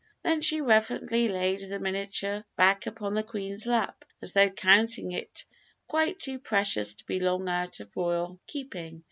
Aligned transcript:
Then 0.23 0.41
she 0.41 0.61
reverently 0.61 1.27
laid 1.27 1.59
the 1.59 1.77
miniature 1.77 2.43
back 2.55 2.87
upon 2.87 3.13
the 3.13 3.21
Queen's 3.21 3.67
lap, 3.67 4.03
as 4.19 4.33
though 4.33 4.49
counting 4.49 5.11
it 5.11 5.45
quite 5.87 6.17
too 6.17 6.39
precious 6.39 6.95
to 6.95 7.05
be 7.05 7.19
long 7.19 7.47
out 7.47 7.79
of 7.81 7.95
royal 7.95 8.39
keeping. 8.47 8.99